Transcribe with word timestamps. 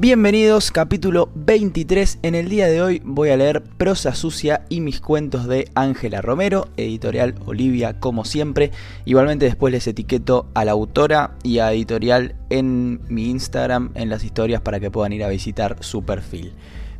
Bienvenidos, 0.00 0.70
capítulo 0.70 1.28
23. 1.34 2.20
En 2.22 2.36
el 2.36 2.48
día 2.48 2.68
de 2.68 2.80
hoy 2.80 3.02
voy 3.04 3.30
a 3.30 3.36
leer 3.36 3.64
Prosa 3.64 4.14
Sucia 4.14 4.64
y 4.68 4.80
mis 4.80 5.00
cuentos 5.00 5.48
de 5.48 5.68
Ángela 5.74 6.22
Romero, 6.22 6.68
editorial 6.76 7.34
Olivia, 7.46 7.98
como 7.98 8.24
siempre. 8.24 8.70
Igualmente 9.06 9.46
después 9.46 9.72
les 9.72 9.88
etiqueto 9.88 10.46
a 10.54 10.64
la 10.64 10.70
autora 10.70 11.32
y 11.42 11.58
a 11.58 11.72
editorial 11.72 12.36
en 12.48 13.00
mi 13.08 13.28
Instagram, 13.28 13.90
en 13.96 14.08
las 14.08 14.22
historias, 14.22 14.60
para 14.60 14.78
que 14.78 14.92
puedan 14.92 15.12
ir 15.12 15.24
a 15.24 15.28
visitar 15.28 15.78
su 15.80 16.04
perfil. 16.04 16.52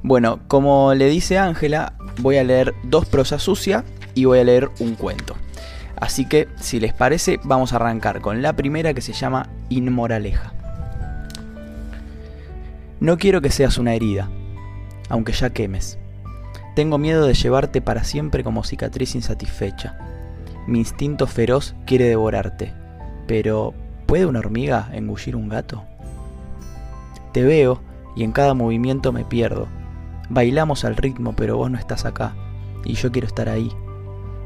Bueno, 0.02 0.40
como 0.48 0.92
le 0.92 1.08
dice 1.08 1.38
Ángela, 1.38 1.92
voy 2.20 2.38
a 2.38 2.42
leer 2.42 2.74
dos 2.82 3.06
Prosa 3.06 3.38
Sucia 3.38 3.84
y 4.16 4.24
voy 4.24 4.40
a 4.40 4.44
leer 4.44 4.70
un 4.80 4.96
cuento. 4.96 5.36
Así 5.94 6.26
que, 6.26 6.48
si 6.56 6.80
les 6.80 6.94
parece, 6.94 7.38
vamos 7.44 7.72
a 7.72 7.76
arrancar 7.76 8.20
con 8.20 8.42
la 8.42 8.56
primera 8.56 8.92
que 8.92 9.02
se 9.02 9.12
llama 9.12 9.50
Inmoraleja. 9.68 10.57
No 13.00 13.16
quiero 13.16 13.40
que 13.40 13.50
seas 13.50 13.78
una 13.78 13.94
herida, 13.94 14.28
aunque 15.08 15.32
ya 15.32 15.50
quemes. 15.50 15.98
Tengo 16.74 16.98
miedo 16.98 17.26
de 17.26 17.34
llevarte 17.34 17.80
para 17.80 18.02
siempre 18.02 18.42
como 18.42 18.64
cicatriz 18.64 19.14
insatisfecha. 19.14 19.96
Mi 20.66 20.80
instinto 20.80 21.28
feroz 21.28 21.76
quiere 21.86 22.08
devorarte, 22.08 22.72
pero 23.28 23.72
¿puede 24.06 24.26
una 24.26 24.40
hormiga 24.40 24.88
engullir 24.92 25.36
un 25.36 25.48
gato? 25.48 25.84
Te 27.32 27.44
veo 27.44 27.80
y 28.16 28.24
en 28.24 28.32
cada 28.32 28.54
movimiento 28.54 29.12
me 29.12 29.24
pierdo. 29.24 29.68
Bailamos 30.28 30.84
al 30.84 30.96
ritmo, 30.96 31.34
pero 31.36 31.56
vos 31.56 31.70
no 31.70 31.78
estás 31.78 32.04
acá, 32.04 32.34
y 32.84 32.94
yo 32.94 33.12
quiero 33.12 33.28
estar 33.28 33.48
ahí, 33.48 33.70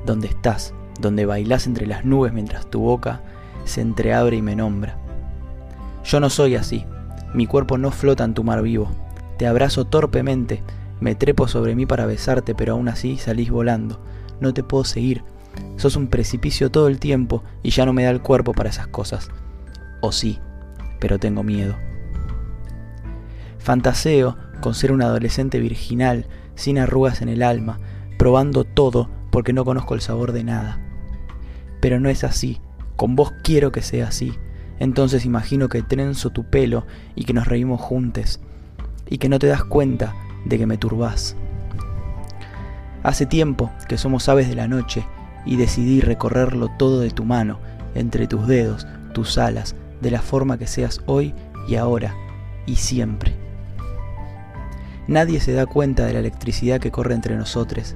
donde 0.04 0.28
estás, 0.28 0.74
donde 1.00 1.24
bailás 1.24 1.66
entre 1.66 1.86
las 1.86 2.04
nubes 2.04 2.34
mientras 2.34 2.68
tu 2.68 2.80
boca 2.80 3.22
se 3.64 3.80
entreabre 3.80 4.36
y 4.36 4.42
me 4.42 4.56
nombra. 4.56 4.98
Yo 6.04 6.20
no 6.20 6.28
soy 6.28 6.56
así, 6.56 6.84
mi 7.34 7.46
cuerpo 7.46 7.78
no 7.78 7.90
flota 7.90 8.24
en 8.24 8.34
tu 8.34 8.44
mar 8.44 8.62
vivo. 8.62 8.90
Te 9.38 9.46
abrazo 9.46 9.84
torpemente, 9.84 10.62
me 11.00 11.14
trepo 11.14 11.48
sobre 11.48 11.74
mí 11.74 11.86
para 11.86 12.06
besarte, 12.06 12.54
pero 12.54 12.74
aún 12.74 12.88
así 12.88 13.16
salís 13.16 13.50
volando. 13.50 14.00
No 14.40 14.54
te 14.54 14.62
puedo 14.62 14.84
seguir. 14.84 15.24
Sos 15.76 15.96
un 15.96 16.08
precipicio 16.08 16.70
todo 16.70 16.88
el 16.88 16.98
tiempo 16.98 17.42
y 17.62 17.70
ya 17.70 17.86
no 17.86 17.92
me 17.92 18.04
da 18.04 18.10
el 18.10 18.22
cuerpo 18.22 18.52
para 18.52 18.70
esas 18.70 18.86
cosas. 18.86 19.30
O 20.00 20.12
sí, 20.12 20.38
pero 21.00 21.18
tengo 21.18 21.42
miedo. 21.42 21.76
Fantaseo 23.58 24.36
con 24.60 24.74
ser 24.74 24.92
un 24.92 25.02
adolescente 25.02 25.58
virginal, 25.58 26.26
sin 26.54 26.78
arrugas 26.78 27.22
en 27.22 27.28
el 27.28 27.42
alma, 27.42 27.78
probando 28.18 28.64
todo 28.64 29.10
porque 29.30 29.52
no 29.52 29.64
conozco 29.64 29.94
el 29.94 30.00
sabor 30.00 30.32
de 30.32 30.44
nada. 30.44 30.80
Pero 31.80 31.98
no 31.98 32.08
es 32.08 32.22
así, 32.22 32.60
con 32.96 33.16
vos 33.16 33.32
quiero 33.42 33.72
que 33.72 33.82
sea 33.82 34.08
así, 34.08 34.32
entonces 34.82 35.24
imagino 35.24 35.68
que 35.68 35.80
trenzo 35.80 36.30
tu 36.30 36.42
pelo 36.42 36.84
y 37.14 37.24
que 37.24 37.32
nos 37.32 37.46
reímos 37.46 37.80
juntos 37.80 38.40
y 39.08 39.18
que 39.18 39.28
no 39.28 39.38
te 39.38 39.46
das 39.46 39.62
cuenta 39.62 40.12
de 40.44 40.58
que 40.58 40.66
me 40.66 40.76
turbás. 40.76 41.36
Hace 43.04 43.24
tiempo 43.24 43.70
que 43.86 43.96
somos 43.96 44.28
aves 44.28 44.48
de 44.48 44.56
la 44.56 44.66
noche 44.66 45.06
y 45.46 45.54
decidí 45.54 46.00
recorrerlo 46.00 46.68
todo 46.80 46.98
de 46.98 47.10
tu 47.10 47.24
mano, 47.24 47.60
entre 47.94 48.26
tus 48.26 48.48
dedos, 48.48 48.88
tus 49.14 49.38
alas, 49.38 49.76
de 50.00 50.10
la 50.10 50.20
forma 50.20 50.58
que 50.58 50.66
seas 50.66 51.00
hoy 51.06 51.32
y 51.68 51.76
ahora 51.76 52.16
y 52.66 52.74
siempre. 52.74 53.36
Nadie 55.06 55.38
se 55.38 55.52
da 55.52 55.64
cuenta 55.64 56.06
de 56.06 56.14
la 56.14 56.18
electricidad 56.18 56.80
que 56.80 56.90
corre 56.90 57.14
entre 57.14 57.36
nosotros. 57.36 57.94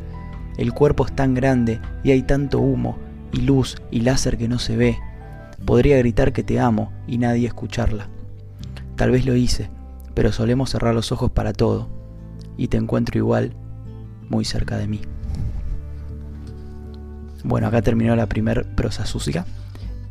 El 0.56 0.72
cuerpo 0.72 1.04
es 1.04 1.16
tan 1.16 1.34
grande 1.34 1.80
y 2.04 2.12
hay 2.12 2.22
tanto 2.22 2.60
humo 2.60 2.96
y 3.32 3.40
luz 3.40 3.74
y 3.90 4.02
láser 4.02 4.38
que 4.38 4.46
no 4.46 4.60
se 4.60 4.76
ve 4.76 4.96
Podría 5.64 5.98
gritar 5.98 6.32
que 6.32 6.42
te 6.42 6.60
amo 6.60 6.92
y 7.06 7.18
nadie 7.18 7.46
escucharla. 7.46 8.08
Tal 8.96 9.10
vez 9.10 9.26
lo 9.26 9.34
hice, 9.36 9.70
pero 10.14 10.32
solemos 10.32 10.70
cerrar 10.70 10.94
los 10.94 11.12
ojos 11.12 11.30
para 11.30 11.52
todo, 11.52 11.88
y 12.56 12.68
te 12.68 12.76
encuentro 12.76 13.18
igual 13.18 13.54
muy 14.28 14.44
cerca 14.44 14.76
de 14.76 14.88
mí. 14.88 15.00
Bueno, 17.44 17.68
acá 17.68 17.82
terminó 17.82 18.16
la 18.16 18.26
primer 18.26 18.66
prosa 18.74 19.06
sucia 19.06 19.46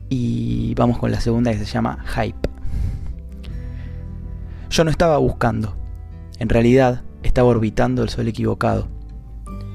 y 0.10 0.74
vamos 0.76 0.98
con 1.00 1.12
la 1.12 1.20
segunda 1.20 1.52
que 1.52 1.60
se 1.60 1.66
llama 1.66 2.04
Hype. 2.06 2.50
Yo 4.70 4.84
no 4.84 4.92
estaba 4.92 5.18
buscando, 5.18 5.76
en 6.40 6.50
realidad 6.50 7.04
estaba 7.24 7.50
orbitando 7.50 8.04
el 8.04 8.10
sol 8.10 8.28
equivocado, 8.28 8.88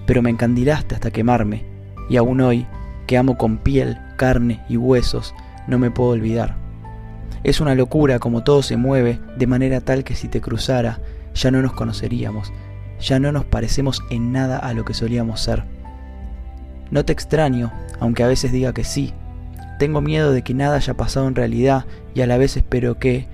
pero 0.07 0.23
me 0.23 0.31
encandilaste 0.31 0.95
hasta 0.95 1.11
quemarme 1.11 1.65
y 2.09 2.17
aún 2.17 2.41
hoy, 2.41 2.67
que 3.07 3.19
amo 3.19 3.37
con 3.37 3.59
piel, 3.59 3.99
carne 4.17 4.65
y 4.69 4.77
huesos, 4.77 5.35
no 5.71 5.79
me 5.79 5.91
puedo 5.91 6.11
olvidar. 6.11 6.57
Es 7.43 7.61
una 7.61 7.75
locura 7.75 8.19
como 8.19 8.45
todo 8.45 8.63
se 8.63 8.77
mueve, 8.77 9.19
de 9.39 9.47
manera 9.47 9.81
tal 9.81 10.05
que 10.05 10.15
si 10.15 10.29
te 10.29 10.43
cruzara, 10.43 11.01
ya 11.35 11.51
no 11.51 11.63
nos 11.63 11.73
conoceríamos, 11.73 12.53
ya 13.01 13.19
no 13.19 13.33
nos 13.33 13.47
parecemos 13.47 14.03
en 14.11 14.33
nada 14.33 14.59
a 14.59 14.75
lo 14.75 14.85
que 14.85 14.93
solíamos 14.93 15.41
ser. 15.41 15.65
No 16.91 17.05
te 17.05 17.13
extraño, 17.13 17.73
aunque 17.99 18.25
a 18.25 18.27
veces 18.27 18.53
diga 18.53 18.75
que 18.75 18.85
sí. 18.85 19.15
Tengo 19.79 20.03
miedo 20.03 20.33
de 20.33 20.43
que 20.43 20.53
nada 20.53 20.77
haya 20.77 20.95
pasado 20.95 21.29
en 21.29 21.35
realidad 21.35 21.87
y 22.15 22.21
a 22.21 22.27
la 22.27 22.37
vez 22.37 22.59
espero 22.59 22.99
que, 22.99 23.27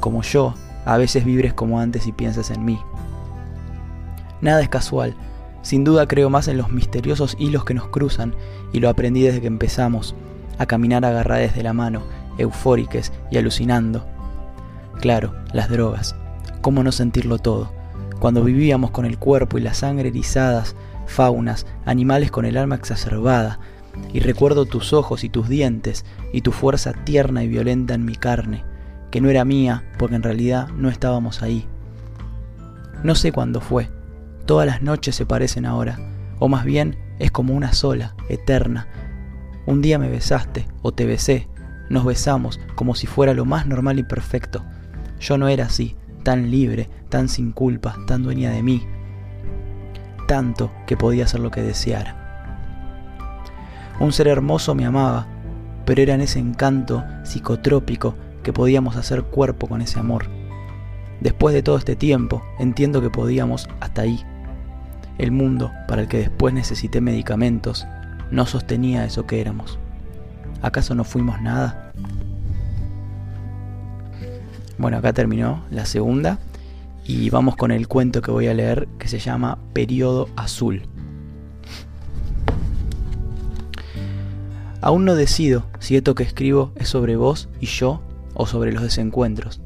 como 0.00 0.22
yo, 0.22 0.54
a 0.84 0.96
veces 0.96 1.24
vibres 1.24 1.54
como 1.54 1.78
antes 1.78 2.08
y 2.08 2.12
pienses 2.12 2.50
en 2.50 2.64
mí. 2.64 2.80
Nada 4.40 4.60
es 4.60 4.68
casual, 4.68 5.14
sin 5.62 5.84
duda 5.84 6.08
creo 6.08 6.30
más 6.30 6.48
en 6.48 6.56
los 6.56 6.72
misteriosos 6.72 7.36
hilos 7.38 7.64
que 7.64 7.74
nos 7.74 7.86
cruzan 7.88 8.34
y 8.72 8.80
lo 8.80 8.88
aprendí 8.88 9.22
desde 9.22 9.40
que 9.40 9.46
empezamos 9.46 10.16
a 10.62 10.66
caminar 10.66 11.04
agarradas 11.04 11.54
de 11.54 11.62
la 11.62 11.72
mano, 11.72 12.02
eufóricas 12.38 13.12
y 13.30 13.38
alucinando. 13.38 14.06
Claro, 15.00 15.34
las 15.52 15.68
drogas. 15.68 16.14
¿Cómo 16.60 16.82
no 16.82 16.92
sentirlo 16.92 17.38
todo? 17.38 17.72
Cuando 18.18 18.44
vivíamos 18.44 18.92
con 18.92 19.04
el 19.04 19.18
cuerpo 19.18 19.58
y 19.58 19.62
la 19.62 19.74
sangre 19.74 20.08
erizadas, 20.08 20.76
faunas, 21.06 21.66
animales 21.84 22.30
con 22.30 22.44
el 22.44 22.56
alma 22.56 22.76
exacerbada, 22.76 23.58
y 24.12 24.20
recuerdo 24.20 24.64
tus 24.64 24.92
ojos 24.92 25.24
y 25.24 25.28
tus 25.28 25.48
dientes 25.48 26.04
y 26.32 26.40
tu 26.40 26.52
fuerza 26.52 26.92
tierna 26.92 27.42
y 27.44 27.48
violenta 27.48 27.94
en 27.94 28.04
mi 28.04 28.14
carne, 28.14 28.64
que 29.10 29.20
no 29.20 29.28
era 29.28 29.44
mía 29.44 29.84
porque 29.98 30.16
en 30.16 30.22
realidad 30.22 30.68
no 30.68 30.88
estábamos 30.88 31.42
ahí. 31.42 31.66
No 33.02 33.14
sé 33.14 33.32
cuándo 33.32 33.60
fue, 33.60 33.90
todas 34.46 34.66
las 34.66 34.82
noches 34.82 35.16
se 35.16 35.26
parecen 35.26 35.66
ahora, 35.66 35.98
o 36.38 36.48
más 36.48 36.64
bien 36.64 36.96
es 37.18 37.30
como 37.30 37.54
una 37.54 37.72
sola, 37.72 38.14
eterna, 38.28 38.86
un 39.66 39.82
día 39.82 39.98
me 39.98 40.08
besaste 40.08 40.66
o 40.82 40.92
te 40.92 41.06
besé, 41.06 41.48
nos 41.88 42.04
besamos 42.04 42.58
como 42.74 42.94
si 42.94 43.06
fuera 43.06 43.34
lo 43.34 43.44
más 43.44 43.66
normal 43.66 43.98
y 43.98 44.02
perfecto. 44.02 44.64
Yo 45.20 45.38
no 45.38 45.48
era 45.48 45.66
así, 45.66 45.96
tan 46.22 46.50
libre, 46.50 46.88
tan 47.08 47.28
sin 47.28 47.52
culpa, 47.52 47.96
tan 48.06 48.22
dueña 48.22 48.50
de 48.50 48.62
mí. 48.62 48.86
Tanto 50.26 50.72
que 50.86 50.96
podía 50.96 51.24
hacer 51.24 51.40
lo 51.40 51.50
que 51.50 51.62
deseara. 51.62 52.22
Un 54.00 54.12
ser 54.12 54.26
hermoso 54.26 54.74
me 54.74 54.86
amaba, 54.86 55.26
pero 55.84 56.02
era 56.02 56.14
en 56.14 56.22
ese 56.22 56.38
encanto 56.38 57.04
psicotrópico 57.24 58.14
que 58.42 58.52
podíamos 58.52 58.96
hacer 58.96 59.24
cuerpo 59.24 59.68
con 59.68 59.82
ese 59.82 60.00
amor. 60.00 60.26
Después 61.20 61.54
de 61.54 61.62
todo 61.62 61.76
este 61.76 61.94
tiempo, 61.94 62.42
entiendo 62.58 63.00
que 63.00 63.10
podíamos 63.10 63.68
hasta 63.80 64.02
ahí. 64.02 64.24
El 65.18 65.30
mundo, 65.30 65.70
para 65.86 66.02
el 66.02 66.08
que 66.08 66.18
después 66.18 66.52
necesité 66.52 67.00
medicamentos, 67.00 67.86
no 68.32 68.46
sostenía 68.46 69.04
eso 69.04 69.26
que 69.26 69.40
éramos. 69.40 69.78
¿Acaso 70.62 70.94
no 70.94 71.04
fuimos 71.04 71.40
nada? 71.42 71.92
Bueno, 74.78 74.96
acá 74.96 75.12
terminó 75.12 75.64
la 75.70 75.84
segunda 75.84 76.38
y 77.04 77.28
vamos 77.30 77.56
con 77.56 77.70
el 77.70 77.88
cuento 77.88 78.22
que 78.22 78.30
voy 78.30 78.48
a 78.48 78.54
leer 78.54 78.88
que 78.98 79.06
se 79.06 79.18
llama 79.18 79.58
Periodo 79.74 80.28
Azul. 80.34 80.82
Aún 84.80 85.04
no 85.04 85.14
decido 85.14 85.66
si 85.78 85.96
esto 85.96 86.14
que 86.14 86.24
escribo 86.24 86.72
es 86.76 86.88
sobre 86.88 87.16
vos 87.16 87.50
y 87.60 87.66
yo 87.66 88.02
o 88.34 88.46
sobre 88.46 88.72
los 88.72 88.82
desencuentros. 88.82 89.60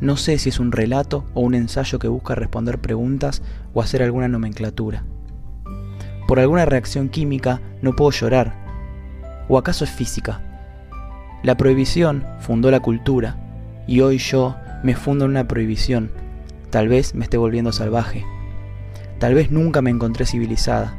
No 0.00 0.16
sé 0.18 0.38
si 0.38 0.50
es 0.50 0.60
un 0.60 0.72
relato 0.72 1.24
o 1.32 1.40
un 1.40 1.54
ensayo 1.54 1.98
que 1.98 2.08
busca 2.08 2.34
responder 2.34 2.78
preguntas 2.78 3.42
o 3.72 3.80
hacer 3.80 4.02
alguna 4.02 4.28
nomenclatura. 4.28 5.04
Por 6.26 6.40
alguna 6.40 6.64
reacción 6.64 7.08
química 7.08 7.60
no 7.82 7.94
puedo 7.94 8.10
llorar. 8.10 8.54
¿O 9.48 9.58
acaso 9.58 9.84
es 9.84 9.90
física? 9.90 10.40
La 11.42 11.56
prohibición 11.56 12.24
fundó 12.40 12.70
la 12.70 12.80
cultura 12.80 13.36
y 13.86 14.00
hoy 14.00 14.16
yo 14.16 14.56
me 14.82 14.94
fundo 14.94 15.26
en 15.26 15.32
una 15.32 15.46
prohibición. 15.46 16.10
Tal 16.70 16.88
vez 16.88 17.14
me 17.14 17.24
esté 17.24 17.36
volviendo 17.36 17.72
salvaje. 17.72 18.24
Tal 19.18 19.34
vez 19.34 19.50
nunca 19.50 19.82
me 19.82 19.90
encontré 19.90 20.24
civilizada. 20.24 20.94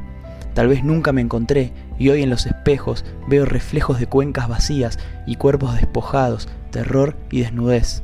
Tal 0.54 0.68
vez 0.68 0.84
nunca 0.84 1.12
me 1.12 1.22
encontré 1.22 1.74
y 1.98 2.10
hoy 2.10 2.22
en 2.22 2.30
los 2.30 2.46
espejos 2.46 3.04
veo 3.28 3.46
reflejos 3.46 4.00
de 4.00 4.08
cuencas 4.08 4.48
vacías 4.48 5.00
y 5.26 5.36
cuerpos 5.36 5.76
despojados, 5.76 6.48
terror 6.72 7.18
y 7.32 7.42
desnudez. 7.42 8.04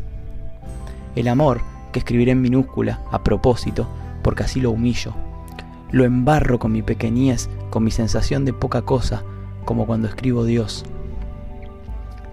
El 1.15 1.27
amor, 1.27 1.61
que 1.93 1.99
escribiré 1.99 2.31
en 2.31 2.41
minúscula, 2.41 2.99
a 3.11 3.23
propósito, 3.23 3.87
porque 4.23 4.43
así 4.43 4.59
lo 4.59 4.71
humillo, 4.71 5.13
lo 5.91 6.03
embarro 6.03 6.59
con 6.59 6.71
mi 6.71 6.81
pequeñez, 6.81 7.49
con 7.69 7.83
mi 7.83 7.91
sensación 7.91 8.45
de 8.45 8.53
poca 8.53 8.81
cosa, 8.81 9.23
como 9.65 9.85
cuando 9.85 10.07
escribo 10.07 10.45
Dios. 10.45 10.85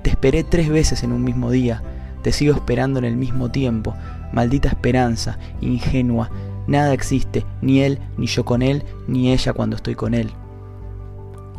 Te 0.02 0.10
esperé 0.10 0.44
tres 0.44 0.68
veces 0.68 1.02
en 1.02 1.12
un 1.12 1.24
mismo 1.24 1.50
día, 1.50 1.82
te 2.22 2.32
sigo 2.32 2.54
esperando 2.54 2.98
en 2.98 3.04
el 3.04 3.16
mismo 3.16 3.50
tiempo, 3.50 3.94
maldita 4.32 4.68
esperanza, 4.68 5.38
ingenua, 5.60 6.30
nada 6.66 6.92
existe, 6.92 7.44
ni 7.62 7.80
él, 7.80 7.98
ni 8.16 8.26
yo 8.26 8.44
con 8.44 8.62
él, 8.62 8.84
ni 9.06 9.32
ella 9.32 9.52
cuando 9.52 9.76
estoy 9.76 9.94
con 9.94 10.14
él. 10.14 10.30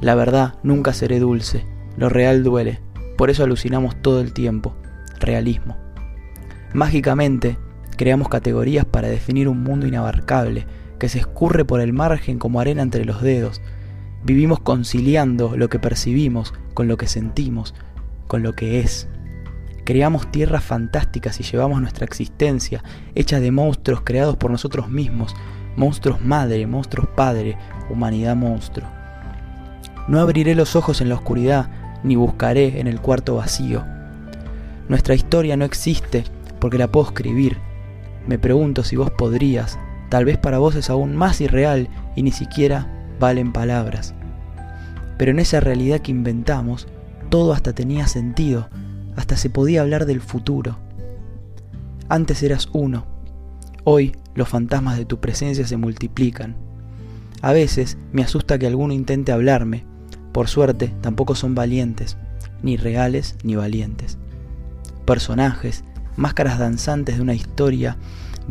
La 0.01 0.15
verdad, 0.15 0.55
nunca 0.63 0.93
seré 0.93 1.19
dulce, 1.19 1.65
lo 1.97 2.09
real 2.09 2.43
duele, 2.43 2.79
por 3.17 3.29
eso 3.29 3.43
alucinamos 3.43 4.01
todo 4.01 4.21
el 4.21 4.33
tiempo, 4.33 4.73
realismo. 5.19 5.75
Mágicamente, 6.73 7.57
creamos 7.97 8.29
categorías 8.29 8.85
para 8.85 9.09
definir 9.09 9.49
un 9.49 9.61
mundo 9.61 9.87
inabarcable, 9.87 10.65
que 10.99 11.09
se 11.09 11.19
escurre 11.19 11.65
por 11.65 11.81
el 11.81 11.93
margen 11.93 12.37
como 12.37 12.59
arena 12.59 12.81
entre 12.81 13.05
los 13.05 13.21
dedos. 13.21 13.61
Vivimos 14.23 14.59
conciliando 14.59 15.55
lo 15.55 15.69
que 15.69 15.79
percibimos 15.79 16.53
con 16.73 16.87
lo 16.87 16.97
que 16.97 17.07
sentimos, 17.07 17.73
con 18.27 18.43
lo 18.43 18.53
que 18.53 18.79
es. 18.81 19.07
Creamos 19.85 20.29
tierras 20.31 20.63
fantásticas 20.63 21.39
y 21.39 21.43
llevamos 21.43 21.81
nuestra 21.81 22.05
existencia, 22.05 22.83
hecha 23.15 23.39
de 23.39 23.51
monstruos 23.51 24.01
creados 24.01 24.35
por 24.35 24.51
nosotros 24.51 24.89
mismos, 24.89 25.35
monstruos 25.75 26.21
madre, 26.21 26.67
monstruos 26.67 27.07
padre, 27.15 27.57
humanidad 27.89 28.35
monstruo. 28.35 28.87
No 30.07 30.19
abriré 30.19 30.53
los 30.53 30.75
ojos 30.75 31.01
en 31.01 31.09
la 31.09 31.15
oscuridad, 31.15 31.71
ni 32.03 32.15
buscaré 32.15 32.79
en 32.79 32.87
el 32.87 33.01
cuarto 33.01 33.35
vacío. 33.35 33.83
Nuestra 34.89 35.15
historia 35.15 35.57
no 35.57 35.65
existe 35.65 36.23
porque 36.59 36.77
la 36.77 36.87
puedo 36.87 37.07
escribir. 37.07 37.57
Me 38.27 38.37
pregunto 38.37 38.83
si 38.83 38.95
vos 38.95 39.11
podrías, 39.11 39.79
tal 40.09 40.25
vez 40.25 40.37
para 40.37 40.59
vos 40.59 40.75
es 40.75 40.89
aún 40.89 41.15
más 41.15 41.39
irreal 41.41 41.87
y 42.15 42.23
ni 42.23 42.31
siquiera 42.31 42.87
valen 43.19 43.53
palabras. 43.53 44.13
Pero 45.17 45.31
en 45.31 45.39
esa 45.39 45.59
realidad 45.59 45.99
que 45.99 46.11
inventamos, 46.11 46.87
todo 47.29 47.53
hasta 47.53 47.73
tenía 47.73 48.07
sentido, 48.07 48.69
hasta 49.15 49.37
se 49.37 49.49
podía 49.49 49.81
hablar 49.81 50.05
del 50.05 50.21
futuro. 50.21 50.77
Antes 52.07 52.41
eras 52.41 52.69
uno, 52.73 53.05
hoy 53.83 54.15
los 54.33 54.49
fantasmas 54.49 54.97
de 54.97 55.05
tu 55.05 55.19
presencia 55.19 55.67
se 55.67 55.77
multiplican. 55.77 56.55
A 57.41 57.53
veces 57.53 57.97
me 58.11 58.23
asusta 58.23 58.57
que 58.57 58.67
alguno 58.67 58.93
intente 58.93 59.31
hablarme, 59.31 59.85
por 60.31 60.47
suerte 60.47 60.93
tampoco 61.01 61.35
son 61.35 61.55
valientes, 61.55 62.17
ni 62.63 62.77
reales 62.77 63.35
ni 63.43 63.55
valientes. 63.55 64.17
Personajes, 65.05 65.83
máscaras 66.15 66.59
danzantes 66.59 67.17
de 67.17 67.21
una 67.21 67.33
historia 67.33 67.97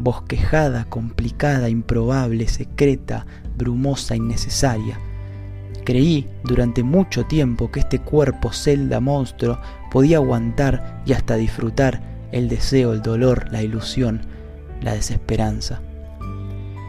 bosquejada, 0.03 0.85
complicada, 0.85 1.69
improbable, 1.69 2.49
secreta, 2.49 3.27
brumosa, 3.57 4.17
innecesaria 4.17 4.99
Creí 5.89 6.29
durante 6.45 6.83
mucho 6.83 7.25
tiempo 7.25 7.71
que 7.71 7.81
este 7.81 7.99
cuerpo 7.99 8.53
celda 8.53 9.01
monstruo 9.01 9.59
podía 9.91 10.19
aguantar 10.19 11.01
y 11.07 11.15
hasta 11.15 11.37
disfrutar 11.37 12.03
el 12.31 12.51
deseo, 12.51 12.93
el 12.93 13.01
dolor, 13.01 13.51
la 13.51 13.63
ilusión, 13.63 14.21
la 14.83 14.93
desesperanza. 14.93 15.81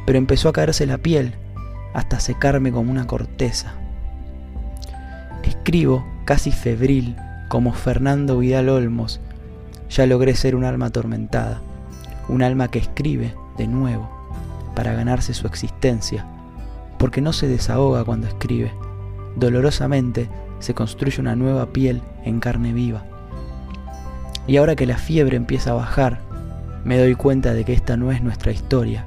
Pero 0.06 0.18
empezó 0.18 0.50
a 0.50 0.52
caerse 0.52 0.86
la 0.86 0.98
piel 0.98 1.34
hasta 1.94 2.20
secarme 2.20 2.74
como 2.74 2.92
una 2.92 3.08
corteza. 3.08 3.72
Escribo 5.46 6.06
casi 6.26 6.52
febril 6.52 7.16
como 7.48 7.72
Fernando 7.72 8.40
Vidal 8.40 8.68
Olmos. 8.68 9.22
Ya 9.90 10.08
logré 10.08 10.36
ser 10.36 10.58
un 10.58 10.66
alma 10.66 10.88
atormentada, 10.88 11.62
un 12.30 12.42
alma 12.42 12.70
que 12.70 12.80
escribe 12.80 13.36
de 13.58 13.68
nuevo 13.68 14.10
para 14.76 14.94
ganarse 14.94 15.34
su 15.34 15.48
existencia, 15.48 16.26
porque 16.98 17.22
no 17.22 17.34
se 17.34 17.48
desahoga 17.48 18.06
cuando 18.06 18.28
escribe 18.28 18.72
dolorosamente 19.36 20.30
se 20.60 20.74
construye 20.74 21.22
una 21.22 21.36
nueva 21.36 21.68
piel 21.68 22.02
en 22.24 22.40
carne 22.40 22.74
viva. 22.74 23.04
Y 24.48 24.58
ahora 24.58 24.76
que 24.76 24.86
la 24.86 24.98
fiebre 24.98 25.38
empieza 25.38 25.72
a 25.72 25.76
bajar, 25.76 26.20
me 26.84 26.98
doy 26.98 27.16
cuenta 27.16 27.54
de 27.54 27.64
que 27.66 27.74
esta 27.74 27.98
no 27.98 28.12
es 28.12 28.22
nuestra 28.22 28.52
historia. 28.52 29.06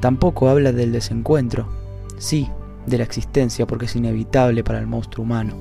Tampoco 0.00 0.48
habla 0.48 0.72
del 0.72 0.92
desencuentro, 0.92 1.68
sí, 2.18 2.48
de 2.86 2.98
la 2.98 3.04
existencia 3.04 3.66
porque 3.66 3.86
es 3.86 3.96
inevitable 3.96 4.64
para 4.64 4.78
el 4.78 4.86
monstruo 4.86 5.24
humano. 5.24 5.54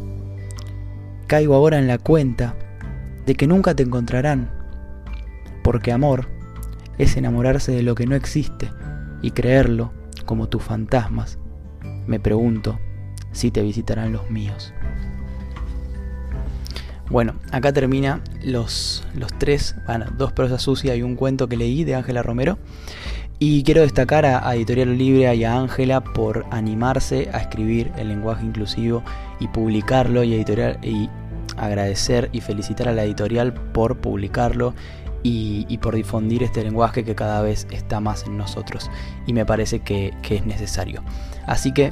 Caigo 1.28 1.56
ahora 1.56 1.78
en 1.78 1.88
la 1.88 1.98
cuenta 1.98 2.56
de 3.26 3.36
que 3.36 3.48
nunca 3.48 3.76
te 3.76 3.84
encontrarán, 3.84 4.52
porque 5.64 5.92
amor 5.92 6.28
es 7.00 7.18
enamorarse 7.18 7.72
de 7.72 7.82
lo 7.82 7.96
que 7.96 8.06
no 8.06 8.16
existe 8.16 8.72
y 9.24 9.32
creerlo 9.32 9.92
como 10.26 10.48
tus 10.48 10.62
fantasmas. 10.62 11.40
Me 12.06 12.20
pregunto, 12.20 12.78
si 13.32 13.50
te 13.50 13.62
visitarán 13.64 14.14
los 14.14 14.30
míos. 14.30 14.74
Bueno, 17.10 17.34
acá 17.52 17.74
termina 17.74 18.22
los, 18.44 19.04
los 19.16 19.34
tres, 19.40 19.76
bueno, 19.88 20.06
dos 20.16 20.32
prosas 20.32 20.62
sucias 20.62 20.96
y 20.96 21.02
un 21.02 21.16
cuento 21.16 21.50
que 21.50 21.58
leí 21.58 21.84
de 21.84 21.96
Ángela 21.96 22.22
Romero. 22.22 22.60
Y 23.40 23.64
quiero 23.64 23.82
destacar 23.82 24.26
a, 24.26 24.54
Editorial 24.54 24.98
Libre 24.98 25.34
y 25.34 25.44
a 25.46 25.58
Ángela 25.58 26.04
por 26.04 26.46
animarse 26.52 27.30
a 27.32 27.40
escribir 27.40 27.90
el 27.98 28.10
lenguaje 28.10 28.46
inclusivo 28.46 29.02
y 29.40 29.48
publicarlo 29.48 30.24
y, 30.24 30.34
editorial, 30.34 30.78
y 30.84 31.10
agradecer 31.58 32.30
y 32.34 32.42
felicitar 32.42 32.90
a 32.90 32.94
la 32.94 33.06
editorial 33.06 33.54
por 33.54 33.98
publicarlo 33.98 34.76
y, 35.24 35.78
por 35.80 35.96
difundir 35.96 36.44
este 36.44 36.64
lenguaje 36.64 37.04
que 37.04 37.16
cada 37.16 37.42
vez 37.42 37.68
está 37.72 38.00
más 38.00 38.26
en 38.26 38.38
nosotros 38.38 38.90
y 39.26 39.34
me 39.34 39.46
parece 39.46 39.80
que, 39.80 40.14
es 40.30 40.46
necesario. 40.46 41.04
Así 41.46 41.74
que 41.74 41.92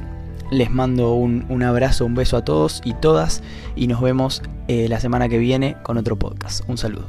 les 0.50 0.70
mando 0.70 1.14
un, 1.14 1.62
abrazo, 1.62 2.06
un 2.06 2.14
beso 2.14 2.36
a 2.36 2.44
todos 2.44 2.80
y 2.84 2.94
todas 2.94 3.42
y 3.76 3.86
nos 3.86 4.00
vemos 4.00 4.42
eh, 4.68 4.88
la 4.88 5.00
semana 5.00 5.28
que 5.28 5.38
viene 5.38 5.76
con 5.82 5.98
otro 5.98 6.16
podcast. 6.16 6.62
Un 6.68 6.78
saludo. 6.78 7.06